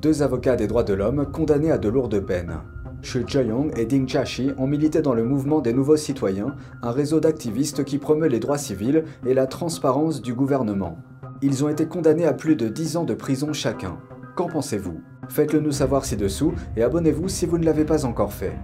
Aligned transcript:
deux 0.00 0.22
avocats 0.22 0.56
des 0.56 0.66
droits 0.66 0.84
de 0.84 0.94
l'homme 0.94 1.26
condamnés 1.32 1.72
à 1.72 1.78
de 1.78 1.88
lourdes 1.88 2.20
peines. 2.20 2.60
Xu 3.02 3.24
Zheyong 3.28 3.76
et 3.76 3.84
Ding 3.84 4.08
Chashi 4.08 4.52
ont 4.56 4.66
milité 4.66 5.02
dans 5.02 5.14
le 5.14 5.24
mouvement 5.24 5.60
des 5.60 5.72
Nouveaux 5.72 5.96
Citoyens, 5.96 6.54
un 6.82 6.90
réseau 6.90 7.20
d'activistes 7.20 7.84
qui 7.84 7.98
promeut 7.98 8.28
les 8.28 8.40
droits 8.40 8.58
civils 8.58 9.04
et 9.26 9.34
la 9.34 9.46
transparence 9.46 10.20
du 10.20 10.34
gouvernement. 10.34 10.98
Ils 11.42 11.64
ont 11.64 11.68
été 11.68 11.86
condamnés 11.86 12.26
à 12.26 12.32
plus 12.32 12.56
de 12.56 12.68
10 12.68 12.96
ans 12.96 13.04
de 13.04 13.14
prison 13.14 13.52
chacun. 13.52 13.98
Qu'en 14.36 14.46
pensez-vous? 14.46 15.00
Faites-le 15.28 15.60
nous 15.60 15.72
savoir 15.72 16.04
ci-dessous 16.04 16.54
et 16.76 16.82
abonnez-vous 16.82 17.28
si 17.28 17.46
vous 17.46 17.58
ne 17.58 17.64
l'avez 17.64 17.84
pas 17.84 18.04
encore 18.04 18.32
fait. 18.32 18.56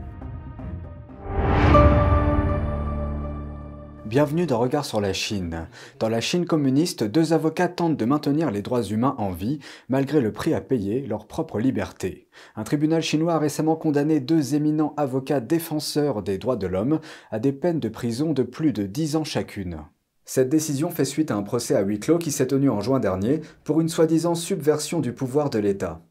Bienvenue 4.06 4.44
dans 4.44 4.58
Regard 4.58 4.84
sur 4.84 5.00
la 5.00 5.14
Chine. 5.14 5.66
Dans 5.98 6.10
la 6.10 6.20
Chine 6.20 6.44
communiste, 6.44 7.04
deux 7.04 7.32
avocats 7.32 7.68
tentent 7.68 7.96
de 7.96 8.04
maintenir 8.04 8.50
les 8.50 8.60
droits 8.60 8.82
humains 8.82 9.14
en 9.16 9.30
vie, 9.30 9.60
malgré 9.88 10.20
le 10.20 10.30
prix 10.30 10.52
à 10.52 10.60
payer, 10.60 11.06
leur 11.06 11.26
propre 11.26 11.58
liberté. 11.58 12.28
Un 12.54 12.64
tribunal 12.64 13.00
chinois 13.00 13.32
a 13.32 13.38
récemment 13.38 13.76
condamné 13.76 14.20
deux 14.20 14.54
éminents 14.54 14.92
avocats 14.98 15.40
défenseurs 15.40 16.22
des 16.22 16.36
droits 16.36 16.56
de 16.56 16.66
l'homme 16.66 17.00
à 17.30 17.38
des 17.38 17.52
peines 17.52 17.80
de 17.80 17.88
prison 17.88 18.34
de 18.34 18.42
plus 18.42 18.74
de 18.74 18.82
10 18.82 19.16
ans 19.16 19.24
chacune. 19.24 19.78
Cette 20.26 20.50
décision 20.50 20.90
fait 20.90 21.06
suite 21.06 21.30
à 21.30 21.36
un 21.36 21.42
procès 21.42 21.74
à 21.74 21.80
huis 21.80 21.98
clos 21.98 22.18
qui 22.18 22.30
s'est 22.30 22.48
tenu 22.48 22.68
en 22.68 22.80
juin 22.80 23.00
dernier 23.00 23.40
pour 23.64 23.80
une 23.80 23.88
soi-disant 23.88 24.34
subversion 24.34 25.00
du 25.00 25.14
pouvoir 25.14 25.48
de 25.48 25.58
l'État. 25.58 26.02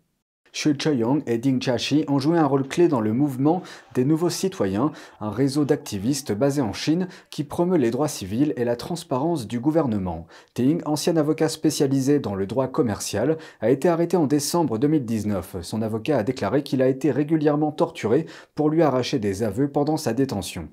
Xu 0.54 0.76
Cheyong 0.78 1.24
et 1.26 1.40
Ding 1.40 1.60
Chashi 1.60 2.06
ont 2.08 2.20
joué 2.20 2.38
un 2.38 2.46
rôle 2.46 2.68
clé 2.68 2.88
dans 2.88 3.02
le 3.02 3.12
mouvement 3.12 3.64
des 3.96 4.06
Nouveaux 4.06 4.30
Citoyens, 4.30 4.92
un 5.20 5.32
réseau 5.32 5.66
d'activistes 5.66 6.32
basé 6.32 6.62
en 6.62 6.74
Chine 6.74 7.08
qui 7.32 7.44
promeut 7.44 7.78
les 7.78 7.90
droits 7.90 8.08
civils 8.08 8.54
et 8.56 8.64
la 8.64 8.76
transparence 8.76 9.48
du 9.48 9.60
gouvernement. 9.60 10.28
Ding, 10.54 10.82
ancien 10.86 11.18
avocat 11.18 11.50
spécialisé 11.50 12.20
dans 12.20 12.36
le 12.36 12.46
droit 12.46 12.68
commercial, 12.68 13.38
a 13.62 13.72
été 13.72 13.90
arrêté 13.90 14.16
en 14.16 14.28
décembre 14.28 14.78
2019. 14.78 15.58
Son 15.64 15.82
avocat 15.82 16.20
a 16.20 16.24
déclaré 16.24 16.62
qu'il 16.62 16.84
a 16.84 16.88
été 16.88 17.10
régulièrement 17.10 17.72
torturé 17.72 18.28
pour 18.54 18.70
lui 18.70 18.84
arracher 18.84 19.18
des 19.18 19.42
aveux 19.42 19.70
pendant 19.70 19.98
sa 19.98 20.14
détention. 20.14 20.70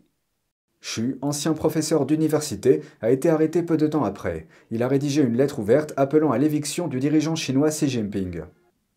Xu, 0.82 1.16
ancien 1.22 1.54
professeur 1.54 2.04
d'université, 2.04 2.82
a 3.00 3.10
été 3.10 3.30
arrêté 3.30 3.62
peu 3.62 3.78
de 3.78 3.86
temps 3.86 4.04
après. 4.04 4.46
Il 4.70 4.82
a 4.82 4.88
rédigé 4.88 5.22
une 5.22 5.36
lettre 5.36 5.58
ouverte 5.58 5.94
appelant 5.96 6.32
à 6.32 6.38
l'éviction 6.38 6.86
du 6.86 7.00
dirigeant 7.00 7.34
chinois 7.34 7.70
Xi 7.70 7.88
Jinping. 7.88 8.42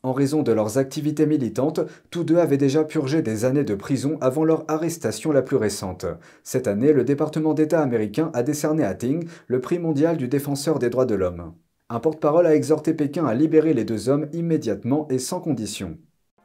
En 0.05 0.11
raison 0.11 0.43
de 0.43 0.51
leurs 0.51 0.77
activités 0.77 1.25
militantes, 1.25 1.79
tous 2.11 2.25
deux 2.25 2.35
avaient 2.35 2.57
déjà 2.57 2.83
purgé 2.83 3.21
des 3.21 3.45
années 3.45 3.63
de 3.63 3.73
prison 3.73 4.17
avant 4.19 4.43
leur 4.43 4.65
arrestation 4.67 5.31
la 5.31 5.41
plus 5.41 5.55
récente. 5.55 6.05
Cette 6.43 6.67
année, 6.67 6.91
le 6.91 7.05
département 7.05 7.53
d'État 7.53 7.81
américain 7.81 8.29
a 8.33 8.43
décerné 8.43 8.83
à 8.83 8.95
Ting 8.95 9.25
le 9.47 9.61
prix 9.61 9.79
mondial 9.79 10.17
du 10.17 10.27
défenseur 10.27 10.77
des 10.77 10.89
droits 10.89 11.05
de 11.05 11.15
l'homme. 11.15 11.53
Un 11.89 12.01
porte-parole 12.01 12.47
a 12.47 12.53
exhorté 12.53 12.93
Pékin 12.93 13.25
à 13.25 13.33
libérer 13.33 13.73
les 13.73 13.85
deux 13.85 14.09
hommes 14.09 14.27
immédiatement 14.33 15.07
et 15.09 15.19
sans 15.19 15.39
condition. 15.39 15.97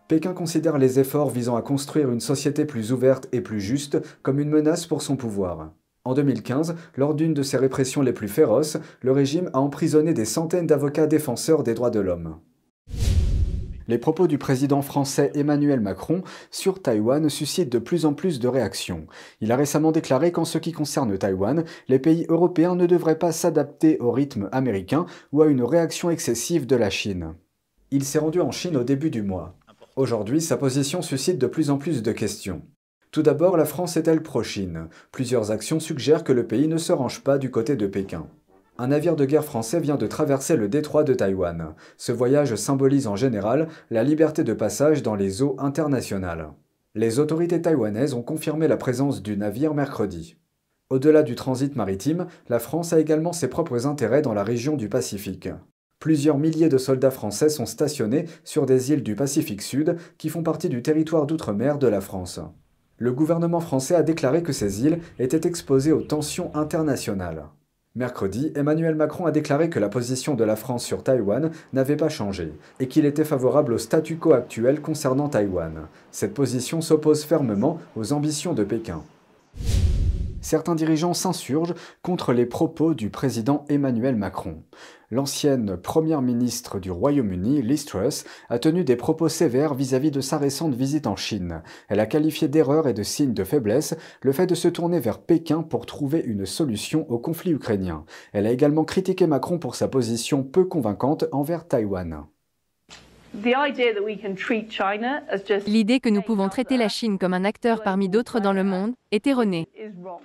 Pékin 0.07 0.35
considère 0.35 0.79
les 0.79 1.01
efforts 1.01 1.31
visant 1.31 1.57
à 1.57 1.63
construire 1.63 2.13
une 2.13 2.21
société 2.21 2.65
plus 2.65 2.93
ouverte 2.93 3.27
et 3.33 3.41
plus 3.41 3.61
juste 3.61 3.99
comme 4.23 4.39
une 4.39 4.51
menace 4.51 4.87
pour 4.87 5.03
son 5.03 5.17
pouvoir. 5.17 5.73
En 6.05 6.15
2015, 6.15 6.77
lors 6.97 7.13
d'une 7.13 7.35
de 7.35 7.43
ses 7.43 7.57
répressions 7.57 8.03
les 8.03 8.13
plus 8.13 8.29
féroces, 8.29 8.79
le 9.03 9.11
régime 9.11 9.51
a 9.53 9.59
emprisonné 9.59 10.15
des 10.15 10.25
centaines 10.27 10.69
d'avocats 10.69 11.09
défenseurs 11.09 11.65
des 11.65 11.75
droits 11.75 11.91
de 11.91 11.99
l'homme. 11.99 12.37
Les 13.89 13.97
propos 13.97 14.27
du 14.27 14.37
président 14.37 14.83
français 14.83 15.33
Emmanuel 15.35 15.81
Macron 15.81 16.23
sur 16.51 16.83
Taïwan 16.83 17.31
suscitent 17.31 17.73
de 17.73 17.79
plus 17.79 18.05
en 18.05 18.13
plus 18.13 18.39
de 18.39 18.47
réactions. 18.47 19.07
Il 19.41 19.51
a 19.51 19.57
récemment 19.57 19.93
déclaré 19.93 20.31
qu'en 20.31 20.45
ce 20.45 20.59
qui 20.59 20.73
concerne 20.73 21.17
Taïwan, 21.17 21.65
les 21.89 21.99
pays 21.99 22.27
européens 22.29 22.77
ne 22.77 22.85
devraient 22.85 23.19
pas 23.19 23.33
s'adapter 23.33 23.99
au 23.99 24.13
rythme 24.13 24.51
américain 24.53 25.07
ou 25.33 25.41
à 25.41 25.47
une 25.47 25.63
réaction 25.63 26.11
excessive 26.11 26.67
de 26.67 26.77
la 26.77 26.91
Chine. 26.91 27.35
Il 27.91 28.05
s'est 28.05 28.19
rendu 28.19 28.43
en 28.43 28.51
Chine 28.51 28.77
au 28.77 28.85
début 28.85 29.11
du 29.11 29.23
mois. 29.23 29.57
Aujourd'hui, 29.97 30.43
sa 30.43 30.59
position 30.59 31.01
suscite 31.01 31.39
de 31.39 31.47
plus 31.47 31.71
en 31.71 31.79
plus 31.79 32.03
de 32.03 32.13
questions. 32.13 32.61
Tout 33.11 33.23
d'abord, 33.23 33.57
la 33.57 33.65
France 33.65 33.97
est-elle 33.97 34.23
pro-Chine? 34.23 34.89
Plusieurs 35.13 35.51
actions 35.51 35.81
suggèrent 35.81 36.25
que 36.25 36.33
le 36.35 36.47
pays 36.47 36.69
ne 36.69 36.77
se 36.77 36.93
range 36.93 37.25
pas 37.25 37.39
du 37.39 37.51
côté 37.51 37.75
de 37.75 37.87
Pékin. 37.87 38.27
Un 38.81 38.87
navire 38.87 39.17
de 39.17 39.25
guerre 39.25 39.45
français 39.45 39.81
vient 39.81 39.97
de 39.97 40.07
traverser 40.07 40.57
le 40.57 40.69
détroit 40.69 41.03
de 41.03 41.13
Taïwan. 41.13 41.75
Ce 41.97 42.13
voyage 42.13 42.55
symbolise 42.55 43.09
en 43.09 43.17
général 43.17 43.67
la 43.91 44.05
liberté 44.05 44.45
de 44.45 44.53
passage 44.53 45.03
dans 45.03 45.17
les 45.17 45.43
eaux 45.43 45.57
internationales. 45.59 46.53
Les 46.95 47.19
autorités 47.19 47.61
taïwanaises 47.61 48.15
ont 48.15 48.23
confirmé 48.23 48.69
la 48.69 48.77
présence 48.77 49.21
du 49.21 49.37
navire 49.37 49.75
mercredi. 49.75 50.37
Au-delà 50.91 51.25
du 51.25 51.35
transit 51.35 51.75
maritime, 51.75 52.29
la 52.49 52.61
France 52.61 52.93
a 52.93 53.01
également 53.01 53.33
ses 53.33 53.49
propres 53.49 53.89
intérêts 53.89 54.23
dans 54.23 54.33
la 54.33 54.45
région 54.45 54.77
du 54.77 54.89
Pacifique. 54.89 55.49
Plusieurs 55.99 56.39
milliers 56.39 56.69
de 56.69 56.79
soldats 56.79 57.11
français 57.11 57.49
sont 57.49 57.67
stationnés 57.67 58.27
sur 58.45 58.65
des 58.65 58.93
îles 58.93 59.03
du 59.03 59.17
Pacifique 59.17 59.63
Sud 59.63 59.97
qui 60.19 60.29
font 60.29 60.45
partie 60.45 60.69
du 60.69 60.83
territoire 60.83 61.27
d'outre-mer 61.27 61.79
de 61.79 61.89
la 61.89 62.01
France. 62.01 62.39
Le 62.97 63.13
gouvernement 63.13 63.61
français 63.61 63.97
a 63.97 64.05
déclaré 64.05 64.45
que 64.45 64.53
ces 64.53 64.85
îles 64.85 65.01
étaient 65.19 65.49
exposées 65.49 65.93
aux 65.93 66.03
tensions 66.03 66.55
internationales. 66.55 67.49
Mercredi, 67.99 68.53
Emmanuel 68.55 68.95
Macron 68.95 69.27
a 69.27 69.33
déclaré 69.33 69.71
que 69.71 69.81
la 69.81 69.89
position 69.89 70.37
de 70.37 70.45
la 70.45 70.55
France 70.55 70.85
sur 70.85 71.03
Taïwan 71.03 71.51
n'avait 71.73 71.97
pas 71.97 72.09
changé 72.09 72.53
et 72.79 72.87
qu'il 72.87 73.05
était 73.05 73.25
favorable 73.25 73.73
au 73.73 73.79
statu 73.79 74.19
quo 74.19 74.35
actuel 74.35 74.81
concernant 74.81 75.29
Taïwan. 75.29 75.89
Cette 76.13 76.33
position 76.33 76.81
s'oppose 76.81 77.25
fermement 77.25 77.81
aux 77.97 78.13
ambitions 78.13 78.55
de 78.55 78.63
Pékin 78.63 79.03
certains 80.49 80.75
dirigeants 80.75 81.13
s'insurgent 81.13 81.75
contre 82.03 82.33
les 82.33 82.47
propos 82.47 82.95
du 82.95 83.11
président 83.11 83.67
Emmanuel 83.69 84.17
Macron. 84.17 84.63
L'ancienne 85.11 85.79
première 85.79 86.21
ministre 86.21 86.79
du 86.79 86.91
Royaume-Uni, 86.91 87.63
Liz 87.63 87.87
Truss, 87.87 88.25
a 88.51 88.59
tenu 88.59 88.85
des 88.85 88.97
propos 88.97 89.31
sévères 89.31 89.73
vis-à-vis 89.73 90.11
de 90.11 90.21
sa 90.21 90.37
récente 90.37 90.75
visite 90.75 91.07
en 91.07 91.17
Chine. 91.17 91.63
Elle 91.89 92.01
a 92.01 92.05
qualifié 92.07 92.47
d'erreur 92.47 92.87
et 92.87 92.93
de 92.93 93.03
signe 93.03 93.33
de 93.33 93.45
faiblesse 93.45 93.97
le 94.21 94.33
fait 94.33 94.47
de 94.47 94.55
se 94.55 94.69
tourner 94.69 95.01
vers 95.01 95.21
Pékin 95.21 95.63
pour 95.63 95.87
trouver 95.87 96.23
une 96.27 96.45
solution 96.45 97.11
au 97.11 97.19
conflit 97.19 97.53
ukrainien. 97.53 98.05
Elle 98.35 98.47
a 98.47 98.51
également 98.51 98.85
critiqué 98.85 99.27
Macron 99.27 99.59
pour 99.59 99.77
sa 99.77 99.89
position 99.89 100.43
peu 100.43 100.67
convaincante 100.67 101.25
envers 101.33 101.67
Taïwan. 101.67 102.27
L'idée 105.67 106.01
que 106.01 106.09
nous 106.11 106.23
pouvons 106.23 106.49
traiter 106.51 106.77
la 106.77 106.89
Chine 106.89 107.19
comme 107.19 107.33
un 107.33 107.45
acteur 107.47 107.83
parmi 107.83 108.11
d'autres 108.11 108.41
dans 108.41 108.53
le 108.53 108.65
monde 108.65 108.93
est 109.11 109.27
erronée. 109.27 109.69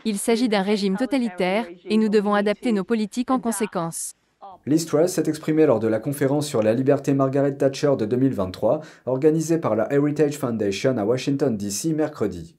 Il 0.04 0.18
s'agit 0.18 0.50
d'un 0.50 0.62
régime 0.62 0.98
totalitaire 0.98 1.68
et 1.86 1.96
nous 1.96 2.10
devons 2.10 2.34
adapter 2.34 2.74
nos 2.74 2.84
politiques 2.84 3.32
en 3.32 3.40
conséquence. 3.40 4.16
Liz 4.66 4.86
Truss 4.86 5.12
s'est 5.12 5.28
exprimée 5.28 5.66
lors 5.66 5.80
de 5.80 5.88
la 5.88 6.00
conférence 6.00 6.48
sur 6.48 6.64
la 6.64 6.74
liberté 6.74 7.14
Margaret 7.14 7.56
Thatcher 7.56 7.94
de 7.98 8.06
2023, 8.06 8.82
organisée 9.06 9.58
par 9.58 9.76
la 9.76 9.92
Heritage 9.92 10.38
Foundation 10.38 10.98
à 10.98 11.06
Washington, 11.06 11.58
D.C. 11.58 11.94
mercredi. 11.94 12.56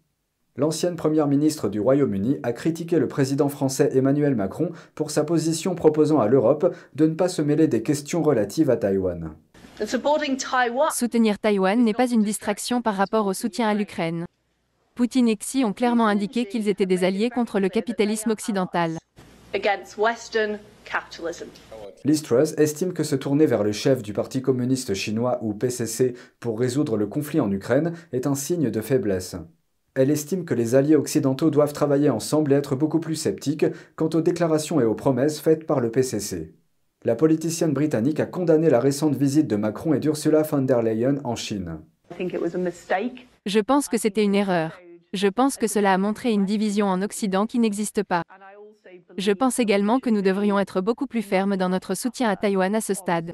L'ancienne 0.57 0.95
première 0.97 1.27
ministre 1.27 1.69
du 1.69 1.81
Royaume-Uni 1.81 2.39
a 2.43 2.53
critiqué 2.53 2.99
le 2.99 3.09
président 3.09 3.49
français 3.49 3.91
Emmanuel 3.95 4.37
Macron 4.37 4.71
pour 4.95 5.11
sa 5.11 5.25
position 5.25 5.75
proposant 5.75 6.21
à 6.21 6.29
l'Europe 6.29 6.75
de 6.95 7.07
ne 7.07 7.15
pas 7.15 7.29
se 7.29 7.43
mêler 7.43 7.67
des 7.67 7.83
questions 7.83 8.23
relatives 8.23 8.71
à 8.71 8.77
Taïwan. 8.77 9.35
Soutenir 10.93 11.39
Taïwan 11.41 11.83
n'est 11.83 11.95
pas 11.95 12.09
une 12.09 12.23
distraction 12.23 12.83
par 12.83 12.95
rapport 12.95 13.27
au 13.27 13.33
soutien 13.33 13.69
à 13.69 13.75
l'Ukraine. 13.75 14.27
Poutine 14.95 15.29
et 15.29 15.37
Xi 15.37 15.65
ont 15.65 15.73
clairement 15.73 16.07
indiqué 16.07 16.47
qu'ils 16.47 16.69
étaient 16.69 16.87
des 16.87 17.03
alliés 17.03 17.31
contre 17.31 17.59
le 17.59 17.69
capitalisme 17.69 18.31
occidental. 18.31 18.99
Liz 22.05 22.23
Truss 22.23 22.55
estime 22.59 22.93
que 22.93 23.03
se 23.03 23.17
tourner 23.17 23.47
vers 23.47 23.65
le 23.65 23.73
chef 23.73 24.03
du 24.03 24.13
Parti 24.13 24.43
communiste 24.43 24.95
chinois 24.95 25.39
ou 25.43 25.55
PCC 25.55 26.15
pour 26.41 26.59
résoudre 26.59 26.97
le 26.97 27.07
conflit 27.07 27.41
en 27.41 27.51
Ukraine 27.51 27.93
est 28.13 28.27
un 28.27 28.35
signe 28.35 28.71
de 28.71 28.81
faiblesse. 28.81 29.37
Elle 29.95 30.11
estime 30.11 30.45
que 30.45 30.55
les 30.55 30.75
alliés 30.75 30.97
occidentaux 30.97 31.51
doivent 31.51 31.73
travailler 31.73 32.11
ensemble 32.11 32.53
et 32.53 32.57
être 32.57 32.77
beaucoup 32.77 33.01
plus 33.01 33.15
sceptiques 33.15 33.67
quant 33.97 34.11
aux 34.13 34.21
déclarations 34.21 34.81
et 34.81 34.85
aux 34.85 34.95
promesses 34.95 35.41
faites 35.41 35.67
par 35.67 35.81
le 35.81 35.91
PCC 35.91 36.55
la 37.05 37.15
politicienne 37.15 37.75
britannique 37.75 38.19
a 38.19 38.27
condamné 38.27 38.71
la 38.71 38.81
récente 38.81 39.15
visite 39.15 39.47
de 39.47 39.57
Macron 39.57 39.93
et 39.95 40.01
d'Ursula 40.01 40.43
von 40.43 40.63
der 40.63 40.83
Leyen 40.83 41.17
en 41.25 41.37
Chine. 41.37 41.81
Je 43.47 43.61
pense 43.61 43.89
que 43.89 43.99
c'était 43.99 44.25
une 44.25 44.35
erreur. 44.35 44.81
Je 45.13 45.29
pense 45.29 45.57
que 45.57 45.67
cela 45.67 45.93
a 45.93 45.99
montré 45.99 46.33
une 46.33 46.45
division 46.45 46.87
en 46.87 47.03
Occident 47.03 47.47
qui 47.47 47.59
n'existe 47.59 48.03
pas. 48.03 48.23
Je 49.17 49.33
pense 49.33 49.59
également 49.59 50.01
que 50.01 50.11
nous 50.11 50.23
devrions 50.23 50.59
être 50.59 50.81
beaucoup 50.81 51.07
plus 51.07 51.23
fermes 51.23 51.57
dans 51.57 51.69
notre 51.69 51.95
soutien 51.95 52.29
à 52.29 52.37
Taïwan 52.37 52.75
à 52.75 52.81
ce 52.81 52.95
stade. 52.95 53.33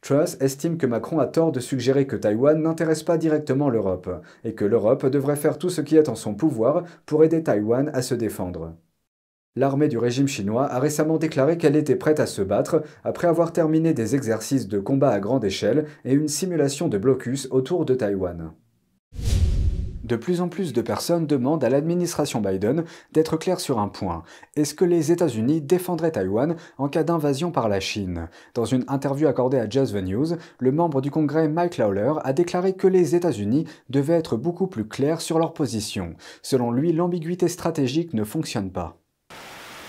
Truss 0.00 0.36
estime 0.40 0.78
que 0.78 0.86
Macron 0.86 1.18
a 1.18 1.26
tort 1.26 1.52
de 1.52 1.60
suggérer 1.60 2.06
que 2.06 2.16
Taïwan 2.16 2.62
n'intéresse 2.62 3.02
pas 3.02 3.18
directement 3.18 3.68
l'Europe 3.68 4.08
et 4.44 4.54
que 4.54 4.64
l'Europe 4.64 5.06
devrait 5.06 5.36
faire 5.36 5.58
tout 5.58 5.70
ce 5.70 5.80
qui 5.80 5.96
est 5.96 6.08
en 6.08 6.14
son 6.14 6.34
pouvoir 6.34 6.84
pour 7.04 7.24
aider 7.24 7.42
Taïwan 7.42 7.90
à 7.92 8.02
se 8.02 8.14
défendre. 8.14 8.74
L'armée 9.56 9.88
du 9.88 9.98
régime 9.98 10.28
chinois 10.28 10.66
a 10.66 10.78
récemment 10.78 11.18
déclaré 11.18 11.58
qu'elle 11.58 11.74
était 11.74 11.96
prête 11.96 12.20
à 12.20 12.26
se 12.26 12.42
battre 12.42 12.84
après 13.02 13.26
avoir 13.26 13.52
terminé 13.52 13.92
des 13.92 14.14
exercices 14.14 14.68
de 14.68 14.78
combat 14.78 15.10
à 15.10 15.18
grande 15.18 15.44
échelle 15.44 15.86
et 16.04 16.12
une 16.12 16.28
simulation 16.28 16.86
de 16.86 16.96
blocus 16.96 17.48
autour 17.50 17.84
de 17.84 17.94
Taïwan. 17.94 18.52
De 20.08 20.16
plus 20.16 20.40
en 20.40 20.48
plus 20.48 20.72
de 20.72 20.80
personnes 20.80 21.26
demandent 21.26 21.62
à 21.62 21.68
l'administration 21.68 22.40
Biden 22.40 22.84
d'être 23.12 23.36
claire 23.36 23.60
sur 23.60 23.78
un 23.78 23.88
point. 23.88 24.22
Est-ce 24.56 24.72
que 24.72 24.86
les 24.86 25.12
États-Unis 25.12 25.60
défendraient 25.60 26.12
Taïwan 26.12 26.56
en 26.78 26.88
cas 26.88 27.04
d'invasion 27.04 27.50
par 27.50 27.68
la 27.68 27.78
Chine? 27.78 28.30
Dans 28.54 28.64
une 28.64 28.86
interview 28.88 29.28
accordée 29.28 29.58
à 29.58 29.68
Just 29.68 29.92
the 29.92 30.02
News, 30.02 30.28
le 30.60 30.72
membre 30.72 31.02
du 31.02 31.10
Congrès 31.10 31.46
Mike 31.46 31.76
Lawler 31.76 32.14
a 32.24 32.32
déclaré 32.32 32.72
que 32.72 32.86
les 32.86 33.16
États-Unis 33.16 33.66
devaient 33.90 34.14
être 34.14 34.38
beaucoup 34.38 34.66
plus 34.66 34.88
clairs 34.88 35.20
sur 35.20 35.38
leur 35.38 35.52
position. 35.52 36.14
Selon 36.40 36.72
lui, 36.72 36.94
l'ambiguïté 36.94 37.46
stratégique 37.46 38.14
ne 38.14 38.24
fonctionne 38.24 38.70
pas. 38.70 38.96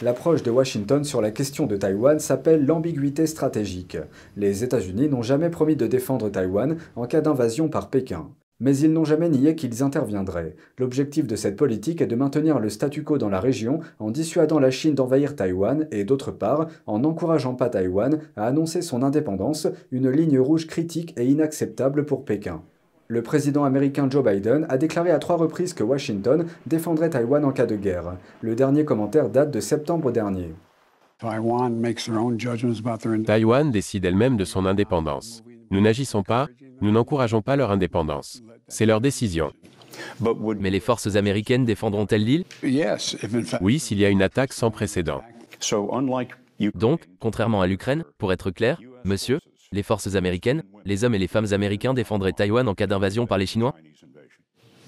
L'approche 0.01 0.43
de 0.43 0.51
Washington 0.51 1.05
sur 1.05 1.21
la 1.21 1.31
question 1.31 1.65
de 1.65 1.77
Taïwan 1.77 2.19
s'appelle 2.19 2.65
l'ambiguïté 2.65 3.25
stratégique. 3.25 3.97
Les 4.35 4.65
États-Unis 4.65 5.07
n'ont 5.07 5.21
jamais 5.21 5.49
promis 5.49 5.77
de 5.77 5.87
défendre 5.87 6.27
Taïwan 6.27 6.75
en 6.97 7.05
cas 7.05 7.21
d'invasion 7.21 7.69
par 7.69 7.89
Pékin. 7.89 8.27
Mais 8.59 8.77
ils 8.77 8.91
n'ont 8.91 9.05
jamais 9.05 9.29
nié 9.29 9.55
qu'ils 9.55 9.83
interviendraient. 9.83 10.55
L'objectif 10.77 11.27
de 11.27 11.35
cette 11.35 11.55
politique 11.55 12.01
est 12.01 12.07
de 12.07 12.15
maintenir 12.15 12.59
le 12.59 12.69
statu 12.69 13.03
quo 13.03 13.17
dans 13.17 13.29
la 13.29 13.39
région 13.39 13.79
en 13.99 14.11
dissuadant 14.11 14.59
la 14.59 14.71
Chine 14.71 14.95
d'envahir 14.95 15.35
Taïwan 15.35 15.87
et 15.91 16.03
d'autre 16.03 16.31
part 16.31 16.67
en 16.85 16.99
n'encourageant 16.99 17.55
pas 17.55 17.69
Taïwan 17.69 18.19
à 18.35 18.45
annoncer 18.45 18.81
son 18.81 19.03
indépendance, 19.03 19.67
une 19.91 20.09
ligne 20.09 20.39
rouge 20.39 20.67
critique 20.67 21.13
et 21.17 21.25
inacceptable 21.25 22.05
pour 22.05 22.25
Pékin. 22.25 22.61
Le 23.07 23.23
président 23.23 23.63
américain 23.63 24.07
Joe 24.07 24.23
Biden 24.23 24.67
a 24.69 24.77
déclaré 24.77 25.09
à 25.09 25.17
trois 25.17 25.37
reprises 25.37 25.73
que 25.73 25.83
Washington 25.83 26.45
défendrait 26.67 27.09
Taïwan 27.09 27.43
en 27.43 27.51
cas 27.51 27.65
de 27.65 27.75
guerre. 27.75 28.17
Le 28.41 28.53
dernier 28.53 28.85
commentaire 28.85 29.29
date 29.29 29.49
de 29.49 29.59
septembre 29.59 30.11
dernier. 30.11 30.53
Taïwan 33.25 33.71
décide 33.71 34.05
elle-même 34.05 34.37
de 34.37 34.45
son 34.45 34.65
indépendance. 34.65 35.43
Nous 35.71 35.81
n'agissons 35.81 36.23
pas, 36.23 36.47
nous 36.81 36.91
n'encourageons 36.91 37.41
pas 37.41 37.55
leur 37.55 37.71
indépendance. 37.71 38.41
C'est 38.67 38.85
leur 38.85 39.01
décision. 39.01 39.51
Mais 40.59 40.69
les 40.69 40.79
forces 40.79 41.15
américaines 41.15 41.65
défendront-elles 41.65 42.23
l'île? 42.23 42.45
Oui, 43.61 43.79
s'il 43.79 43.99
y 43.99 44.05
a 44.05 44.09
une 44.09 44.21
attaque 44.21 44.53
sans 44.53 44.71
précédent. 44.71 45.21
Donc, 46.75 47.01
contrairement 47.19 47.61
à 47.61 47.67
l'Ukraine, 47.67 48.03
pour 48.17 48.33
être 48.33 48.51
clair, 48.51 48.79
monsieur, 49.03 49.39
les 49.71 49.83
forces 49.83 50.15
américaines, 50.15 50.63
les 50.85 51.03
hommes 51.03 51.15
et 51.15 51.19
les 51.19 51.27
femmes 51.27 51.51
américains 51.51 51.93
défendraient 51.93 52.33
Taïwan 52.33 52.67
en 52.67 52.75
cas 52.75 52.87
d'invasion 52.87 53.27
par 53.27 53.37
les 53.37 53.45
Chinois? 53.45 53.75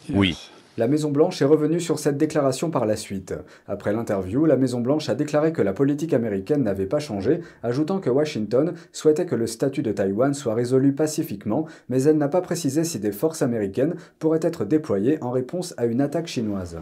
Oui. 0.10 0.38
La 0.77 0.88
Maison-Blanche 0.88 1.41
est 1.41 1.45
revenue 1.45 1.81
sur 1.81 2.00
cette 2.00 2.15
déclaration 2.15 2.69
par 2.69 2.85
la 2.85 2.95
suite. 2.95 3.33
Après 3.68 3.91
l'interview, 3.91 4.45
la 4.45 4.56
Maison-Blanche 4.56 5.09
a 5.09 5.15
déclaré 5.15 5.51
que 5.51 5.62
la 5.62 5.73
politique 5.73 6.13
américaine 6.13 6.63
n'avait 6.63 6.85
pas 6.85 7.00
changé, 7.00 7.41
ajoutant 7.62 8.00
que 8.00 8.09
Washington 8.09 8.73
souhaitait 8.94 9.25
que 9.25 9.35
le 9.35 9.47
statut 9.47 9.81
de 9.81 9.91
Taïwan 9.91 10.33
soit 10.33 10.53
résolu 10.53 10.94
pacifiquement, 10.94 11.65
mais 11.89 12.03
elle 12.03 12.18
n'a 12.18 12.29
pas 12.29 12.39
précisé 12.39 12.85
si 12.85 13.00
des 13.00 13.12
forces 13.12 13.41
américaines 13.41 13.95
pourraient 14.18 14.39
être 14.41 14.63
déployées 14.63 15.21
en 15.21 15.31
réponse 15.31 15.73
à 15.75 15.85
une 15.85 16.00
attaque 16.00 16.27
chinoise. 16.27 16.77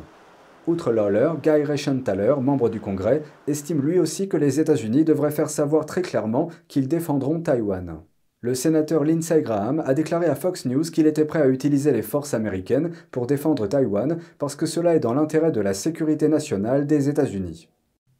Outre 0.68 0.92
Lawler, 0.92 1.31
Guy 1.42 1.63
Reschenthaler, 1.63 2.35
membre 2.42 2.69
du 2.69 2.80
Congrès, 2.80 3.24
estime 3.47 3.81
lui 3.81 3.97
aussi 3.97 4.30
que 4.30 4.38
les 4.38 4.59
États-Unis 4.59 5.03
devraient 5.03 5.31
faire 5.31 5.50
savoir 5.50 5.88
très 5.88 6.03
clairement 6.03 6.50
qu'ils 6.68 6.88
défendront 6.88 7.39
Taïwan. 7.39 8.01
Le 8.41 8.56
sénateur 8.56 9.03
Lindsey 9.03 9.41
Graham 9.41 9.83
a 9.86 9.94
déclaré 9.94 10.27
à 10.27 10.36
Fox 10.36 10.65
News 10.65 10.83
qu'il 10.83 11.07
était 11.07 11.25
prêt 11.25 11.41
à 11.41 11.50
utiliser 11.50 11.91
les 11.91 12.01
forces 12.01 12.33
américaines 12.33 12.91
pour 13.12 13.27
défendre 13.27 13.68
Taïwan 13.68 14.18
parce 14.38 14.56
que 14.56 14.65
cela 14.65 14.95
est 14.95 15.01
dans 15.01 15.13
l'intérêt 15.13 15.51
de 15.51 15.59
la 15.59 15.74
sécurité 15.74 16.30
nationale 16.30 16.88
des 16.88 17.09
États-Unis. 17.09 17.68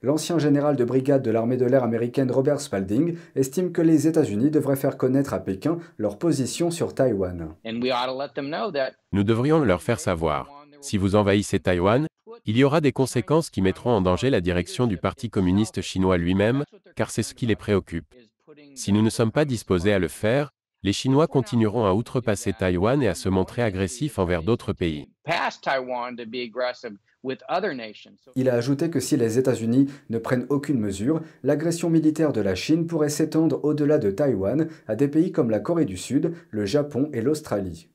L'ancien 0.02 0.38
général 0.38 0.76
de 0.76 0.84
brigade 0.84 1.22
de 1.22 1.32
l'armée 1.32 1.56
de 1.56 1.66
l'air 1.66 1.86
américaine 1.86 2.32
Robert 2.32 2.60
Spalding 2.60 3.16
estime 3.36 3.72
que 3.72 3.82
les 3.82 4.10
États-Unis 4.10 4.50
devraient 4.50 4.76
faire 4.76 4.98
connaître 4.98 5.34
à 5.34 5.40
Pékin 5.40 5.78
leur 5.98 6.18
position 6.18 6.70
sur 6.70 6.94
Taïwan. 6.94 7.56
Nous 9.14 9.24
devrions 9.24 9.60
leur 9.60 9.82
faire 9.82 10.02
savoir, 10.02 10.50
si 10.82 10.98
vous 10.98 11.16
envahissez 11.16 11.60
Taïwan, 11.60 12.08
il 12.46 12.58
y 12.58 12.66
aura 12.66 12.82
des 12.82 12.92
conséquences 12.92 13.50
qui 13.50 13.62
mettront 13.62 13.92
en 13.92 14.02
danger 14.02 14.30
la 14.30 14.42
direction 14.42 14.86
du 14.86 14.98
Parti 14.98 15.30
communiste 15.30 15.82
chinois 15.82 16.18
lui-même, 16.18 16.66
car 16.98 17.10
c'est 17.10 17.24
ce 17.24 17.34
qui 17.34 17.46
les 17.46 17.56
préoccupe. 17.56 18.14
Si 18.76 18.94
nous 18.94 19.02
ne 19.02 19.10
sommes 19.10 19.32
pas 19.32 19.46
disposés 19.46 19.94
à 19.94 20.00
le 20.00 20.08
faire, 20.08 20.52
les 20.84 20.94
Chinois 20.94 21.28
continueront 21.28 21.86
à 21.86 21.94
outrepasser 21.94 22.54
Taïwan 22.54 23.02
et 23.04 23.08
à 23.08 23.16
se 23.16 23.28
montrer 23.28 23.62
agressifs 23.62 24.18
envers 24.18 24.44
d'autres 24.44 24.72
pays. 24.72 25.10
Il 28.36 28.50
a 28.50 28.54
ajouté 28.54 28.90
que 28.90 29.00
si 29.02 29.18
les 29.18 29.38
États-Unis 29.38 29.88
ne 30.10 30.18
prennent 30.18 30.46
aucune 30.50 30.80
mesure, 30.80 31.22
l'agression 31.44 31.90
militaire 31.90 32.32
de 32.32 32.42
la 32.42 32.56
Chine 32.56 32.88
pourrait 32.88 33.10
s'étendre 33.10 33.60
au-delà 33.64 33.98
de 33.98 34.10
Taïwan 34.10 34.70
à 34.88 34.96
des 34.96 35.10
pays 35.10 35.34
comme 35.34 35.50
la 35.50 35.60
Corée 35.60 35.86
du 35.86 35.98
Sud, 35.98 36.34
le 36.50 36.66
Japon 36.66 37.10
et 37.12 37.22
l'Australie. 37.22 37.90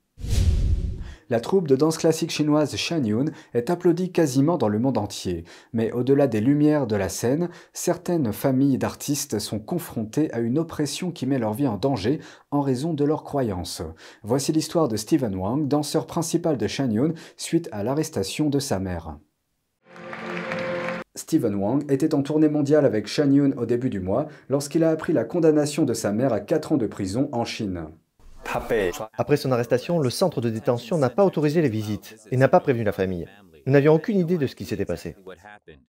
La 1.29 1.39
troupe 1.39 1.67
de 1.67 1.75
danse 1.75 1.97
classique 1.97 2.29
chinoise 2.29 2.75
Shanyun 2.75 3.25
est 3.55 3.71
applaudie 3.71 4.11
quasiment 4.11 4.59
dans 4.59 4.67
le 4.67 4.77
monde 4.77 4.99
entier, 4.99 5.43
mais 5.73 5.91
au-delà 5.91 6.27
des 6.27 6.39
lumières 6.39 6.85
de 6.85 6.95
la 6.95 7.09
scène, 7.09 7.49
certaines 7.73 8.31
familles 8.31 8.77
d'artistes 8.77 9.39
sont 9.39 9.57
confrontées 9.57 10.31
à 10.33 10.39
une 10.39 10.59
oppression 10.59 11.09
qui 11.09 11.25
met 11.25 11.39
leur 11.39 11.53
vie 11.53 11.65
en 11.65 11.77
danger 11.77 12.19
en 12.51 12.61
raison 12.61 12.93
de 12.93 13.03
leurs 13.03 13.23
croyances. 13.23 13.81
Voici 14.21 14.51
l'histoire 14.51 14.87
de 14.87 14.97
Stephen 14.97 15.33
Wang, 15.33 15.67
danseur 15.67 16.05
principal 16.05 16.57
de 16.57 16.67
Shanyun, 16.67 17.13
suite 17.37 17.69
à 17.71 17.83
l'arrestation 17.83 18.51
de 18.51 18.59
sa 18.59 18.77
mère. 18.77 19.17
Stephen 21.15 21.55
Wang 21.55 21.89
était 21.89 22.13
en 22.13 22.21
tournée 22.21 22.49
mondiale 22.49 22.85
avec 22.85 23.07
Shanyun 23.07 23.53
au 23.57 23.65
début 23.65 23.89
du 23.89 23.99
mois 23.99 24.27
lorsqu'il 24.47 24.83
a 24.83 24.91
appris 24.91 25.13
la 25.13 25.23
condamnation 25.23 25.85
de 25.85 25.93
sa 25.95 26.11
mère 26.11 26.33
à 26.33 26.39
4 26.39 26.73
ans 26.73 26.77
de 26.77 26.85
prison 26.85 27.29
en 27.31 27.45
Chine. 27.45 27.87
Après 29.17 29.37
son 29.37 29.51
arrestation, 29.51 29.99
le 29.99 30.09
centre 30.09 30.41
de 30.41 30.49
détention 30.49 30.97
n'a 30.97 31.09
pas 31.09 31.25
autorisé 31.25 31.61
les 31.61 31.69
visites 31.69 32.15
et 32.31 32.37
n'a 32.37 32.47
pas 32.47 32.59
prévenu 32.59 32.83
la 32.83 32.91
famille. 32.91 33.27
Nous 33.65 33.73
n'avions 33.73 33.93
aucune 33.93 34.19
idée 34.19 34.37
de 34.37 34.47
ce 34.47 34.55
qui 34.55 34.65
s'était 34.65 34.85
passé. 34.85 35.15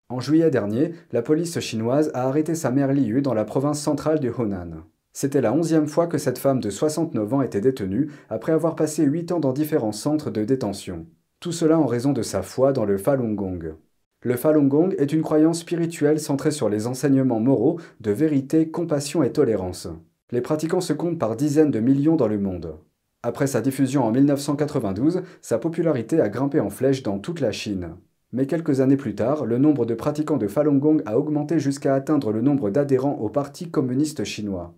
En 0.08 0.20
juillet 0.20 0.50
dernier, 0.50 0.94
la 1.12 1.22
police 1.22 1.60
chinoise 1.60 2.10
a 2.14 2.26
arrêté 2.26 2.54
sa 2.54 2.70
mère 2.70 2.92
Liu 2.92 3.20
dans 3.20 3.34
la 3.34 3.44
province 3.44 3.80
centrale 3.80 4.20
du 4.20 4.30
Hunan. 4.30 4.84
C'était 5.12 5.40
la 5.40 5.52
onzième 5.52 5.88
fois 5.88 6.06
que 6.06 6.16
cette 6.16 6.38
femme 6.38 6.60
de 6.60 6.70
69 6.70 7.34
ans 7.34 7.42
était 7.42 7.60
détenue 7.60 8.10
après 8.30 8.52
avoir 8.52 8.74
passé 8.74 9.04
8 9.04 9.32
ans 9.32 9.40
dans 9.40 9.52
différents 9.52 9.92
centres 9.92 10.30
de 10.30 10.44
détention. 10.44 11.06
Tout 11.40 11.52
cela 11.52 11.78
en 11.78 11.86
raison 11.86 12.12
de 12.12 12.22
sa 12.22 12.42
foi 12.42 12.72
dans 12.72 12.84
le 12.84 12.98
Falun 12.98 13.34
Gong. 13.34 13.74
Le 14.22 14.36
Falun 14.36 14.66
Gong 14.66 14.94
est 14.98 15.12
une 15.12 15.22
croyance 15.22 15.60
spirituelle 15.60 16.20
centrée 16.20 16.50
sur 16.50 16.68
les 16.68 16.86
enseignements 16.86 17.40
moraux 17.40 17.78
de 18.00 18.10
vérité, 18.10 18.70
compassion 18.70 19.22
et 19.22 19.32
tolérance. 19.32 19.88
Les 20.30 20.42
pratiquants 20.42 20.82
se 20.82 20.92
comptent 20.92 21.18
par 21.18 21.36
dizaines 21.36 21.70
de 21.70 21.80
millions 21.80 22.16
dans 22.16 22.28
le 22.28 22.38
monde. 22.38 22.76
Après 23.22 23.46
sa 23.46 23.62
diffusion 23.62 24.04
en 24.04 24.12
1992, 24.12 25.22
sa 25.40 25.58
popularité 25.58 26.20
a 26.20 26.28
grimpé 26.28 26.60
en 26.60 26.68
flèche 26.68 27.02
dans 27.02 27.18
toute 27.18 27.40
la 27.40 27.50
Chine. 27.50 27.96
Mais 28.32 28.46
quelques 28.46 28.80
années 28.80 28.98
plus 28.98 29.14
tard, 29.14 29.46
le 29.46 29.56
nombre 29.56 29.86
de 29.86 29.94
pratiquants 29.94 30.36
de 30.36 30.46
Falun 30.46 30.76
Gong 30.76 30.98
a 31.06 31.18
augmenté 31.18 31.58
jusqu'à 31.58 31.94
atteindre 31.94 32.30
le 32.30 32.42
nombre 32.42 32.68
d'adhérents 32.68 33.18
au 33.20 33.30
Parti 33.30 33.70
communiste 33.70 34.24
chinois. 34.24 34.74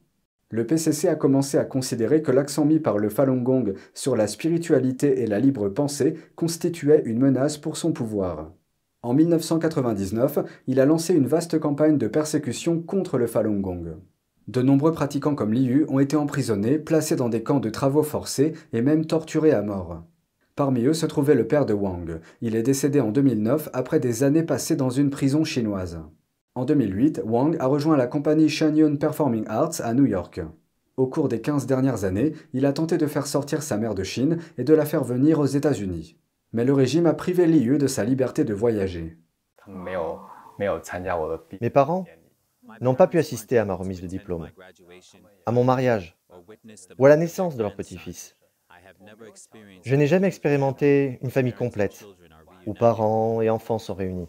Le 0.50 0.66
PCC 0.66 1.08
a 1.08 1.16
commencé 1.16 1.58
à 1.58 1.64
considérer 1.64 2.22
que 2.22 2.30
l'accent 2.30 2.64
mis 2.64 2.78
par 2.78 2.98
le 2.98 3.08
Falun 3.08 3.42
Gong 3.42 3.74
sur 3.92 4.14
la 4.14 4.28
spiritualité 4.28 5.20
et 5.20 5.26
la 5.26 5.40
libre 5.40 5.68
pensée 5.68 6.14
constituait 6.36 7.02
une 7.06 7.18
menace 7.18 7.58
pour 7.58 7.76
son 7.76 7.92
pouvoir. 7.92 8.52
En 9.02 9.14
1999, 9.14 10.38
il 10.68 10.78
a 10.78 10.86
lancé 10.86 11.14
une 11.14 11.26
vaste 11.26 11.58
campagne 11.58 11.98
de 11.98 12.06
persécution 12.06 12.80
contre 12.80 13.18
le 13.18 13.26
Falun 13.26 13.60
Gong. 13.60 13.96
De 14.50 14.62
nombreux 14.62 14.90
pratiquants 14.90 15.36
comme 15.36 15.52
Liu 15.52 15.86
ont 15.86 16.00
été 16.00 16.16
emprisonnés, 16.16 16.80
placés 16.80 17.14
dans 17.14 17.28
des 17.28 17.44
camps 17.44 17.60
de 17.60 17.70
travaux 17.70 18.02
forcés 18.02 18.52
et 18.72 18.82
même 18.82 19.06
torturés 19.06 19.52
à 19.52 19.62
mort. 19.62 20.02
Parmi 20.56 20.86
eux 20.86 20.92
se 20.92 21.06
trouvait 21.06 21.36
le 21.36 21.46
père 21.46 21.66
de 21.66 21.72
Wang. 21.72 22.18
Il 22.40 22.56
est 22.56 22.64
décédé 22.64 23.00
en 23.00 23.12
2009 23.12 23.68
après 23.72 24.00
des 24.00 24.24
années 24.24 24.42
passées 24.42 24.74
dans 24.74 24.90
une 24.90 25.10
prison 25.10 25.44
chinoise. 25.44 26.00
En 26.56 26.64
2008, 26.64 27.22
Wang 27.24 27.56
a 27.60 27.66
rejoint 27.66 27.96
la 27.96 28.08
compagnie 28.08 28.48
Shanyun 28.48 28.96
Performing 28.96 29.44
Arts 29.46 29.80
à 29.84 29.94
New 29.94 30.06
York. 30.06 30.40
Au 30.96 31.06
cours 31.06 31.28
des 31.28 31.40
15 31.40 31.66
dernières 31.66 32.02
années, 32.02 32.32
il 32.52 32.66
a 32.66 32.72
tenté 32.72 32.98
de 32.98 33.06
faire 33.06 33.28
sortir 33.28 33.62
sa 33.62 33.76
mère 33.76 33.94
de 33.94 34.02
Chine 34.02 34.38
et 34.58 34.64
de 34.64 34.74
la 34.74 34.84
faire 34.84 35.04
venir 35.04 35.38
aux 35.38 35.46
États-Unis. 35.46 36.16
Mais 36.52 36.64
le 36.64 36.72
régime 36.72 37.06
a 37.06 37.14
privé 37.14 37.46
Liu 37.46 37.78
de 37.78 37.86
sa 37.86 38.02
liberté 38.02 38.42
de 38.42 38.52
voyager. 38.52 39.16
Mes 41.60 41.70
parents 41.70 42.04
n'ont 42.80 42.94
pas 42.94 43.06
pu 43.06 43.18
assister 43.18 43.58
à 43.58 43.64
ma 43.64 43.74
remise 43.74 44.00
de 44.00 44.06
diplôme, 44.06 44.48
à 45.46 45.52
mon 45.52 45.64
mariage 45.64 46.16
ou 46.98 47.06
à 47.06 47.08
la 47.08 47.16
naissance 47.16 47.56
de 47.56 47.62
leur 47.62 47.74
petit-fils. 47.74 48.36
Je 49.84 49.94
n'ai 49.96 50.06
jamais 50.06 50.28
expérimenté 50.28 51.18
une 51.22 51.30
famille 51.30 51.52
complète, 51.52 52.04
où 52.66 52.74
parents 52.74 53.40
et 53.40 53.50
enfants 53.50 53.78
sont 53.78 53.94
réunis. 53.94 54.28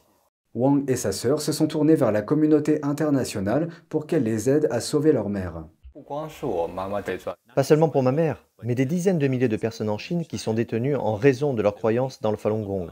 Wang 0.53 0.89
et 0.89 0.97
sa 0.97 1.11
sœur 1.11 1.41
se 1.41 1.51
sont 1.51 1.67
tournés 1.67 1.95
vers 1.95 2.11
la 2.11 2.21
communauté 2.21 2.83
internationale 2.83 3.69
pour 3.87 4.05
qu'elle 4.05 4.23
les 4.23 4.49
aide 4.49 4.67
à 4.69 4.81
sauver 4.81 5.13
leur 5.13 5.29
mère. 5.29 5.63
Pas 7.55 7.63
seulement 7.63 7.89
pour 7.89 8.03
ma 8.03 8.11
mère, 8.11 8.45
mais 8.63 8.75
des 8.75 8.85
dizaines 8.85 9.19
de 9.19 9.27
milliers 9.27 9.47
de 9.47 9.57
personnes 9.57 9.89
en 9.89 9.97
Chine 9.97 10.25
qui 10.25 10.37
sont 10.37 10.53
détenues 10.53 10.95
en 10.95 11.15
raison 11.15 11.53
de 11.53 11.61
leur 11.61 11.75
croyance 11.75 12.21
dans 12.21 12.31
le 12.31 12.37
Falun 12.37 12.63
Gong. 12.63 12.89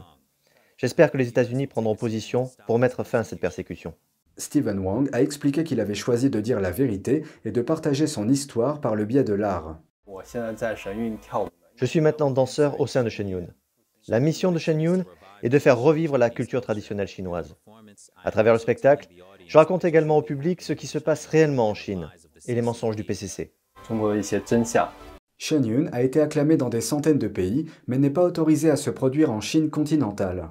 J'espère 0.78 1.10
que 1.10 1.18
les 1.18 1.28
États-Unis 1.28 1.66
prendront 1.66 1.96
position 1.96 2.50
pour 2.66 2.78
mettre 2.78 3.04
fin 3.04 3.20
à 3.20 3.24
cette 3.24 3.40
persécution. 3.40 3.94
Stephen 4.36 4.78
Wang 4.78 5.08
a 5.12 5.22
expliqué 5.22 5.64
qu'il 5.64 5.80
avait 5.80 5.94
choisi 5.94 6.30
de 6.30 6.40
dire 6.40 6.60
la 6.60 6.70
vérité 6.70 7.24
et 7.44 7.52
de 7.52 7.62
partager 7.62 8.06
son 8.06 8.28
histoire 8.28 8.80
par 8.80 8.94
le 8.94 9.04
biais 9.04 9.24
de 9.24 9.34
l'art. 9.34 9.80
Je 11.76 11.86
suis 11.86 12.00
maintenant 12.00 12.30
danseur 12.30 12.80
au 12.80 12.86
sein 12.86 13.04
de 13.04 13.08
Shenyun. 13.08 13.46
La 14.08 14.20
mission 14.20 14.50
de 14.52 14.58
Shen 14.58 14.80
Yun 14.80 15.04
est 15.42 15.48
de 15.48 15.58
faire 15.58 15.78
revivre 15.78 16.18
la 16.18 16.30
culture 16.30 16.60
traditionnelle 16.60 17.06
chinoise. 17.06 17.56
À 18.22 18.30
travers 18.30 18.52
le 18.52 18.58
spectacle, 18.58 19.08
je 19.46 19.58
raconte 19.58 19.84
également 19.84 20.16
au 20.16 20.22
public 20.22 20.62
ce 20.62 20.72
qui 20.72 20.86
se 20.86 20.98
passe 20.98 21.26
réellement 21.26 21.68
en 21.68 21.74
Chine 21.74 22.08
et 22.46 22.54
les 22.54 22.62
mensonges 22.62 22.96
du 22.96 23.04
PCC. 23.04 23.52
Shen 25.38 25.64
Yun 25.64 25.88
a 25.92 26.02
été 26.02 26.20
acclamé 26.20 26.56
dans 26.56 26.68
des 26.68 26.80
centaines 26.80 27.18
de 27.18 27.28
pays, 27.28 27.66
mais 27.86 27.98
n'est 27.98 28.10
pas 28.10 28.24
autorisé 28.24 28.70
à 28.70 28.76
se 28.76 28.90
produire 28.90 29.30
en 29.30 29.40
Chine 29.40 29.70
continentale. 29.70 30.50